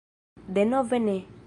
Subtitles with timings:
[0.55, 1.17] Denove ne!